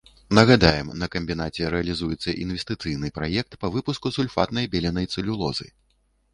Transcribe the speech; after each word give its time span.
Нагадаем, 0.37 0.87
на 1.01 1.09
камбінаце 1.15 1.67
рэалізуецца 1.75 2.35
інвестыцыйны 2.47 3.13
праект 3.21 3.51
па 3.67 3.73
выпуску 3.79 4.15
сульфатнай 4.19 4.71
беленай 4.77 5.05
цэлюлозы. 5.15 5.67